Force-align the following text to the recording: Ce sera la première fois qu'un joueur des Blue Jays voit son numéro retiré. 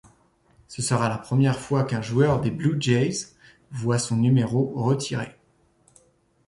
Ce 0.67 0.81
sera 0.81 1.09
la 1.09 1.19
première 1.19 1.59
fois 1.59 1.83
qu'un 1.83 2.01
joueur 2.01 2.41
des 2.41 2.49
Blue 2.49 2.81
Jays 2.81 3.35
voit 3.71 3.99
son 3.99 4.17
numéro 4.17 4.73
retiré. 4.75 5.35